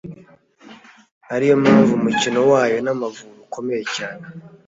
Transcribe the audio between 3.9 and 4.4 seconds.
cyane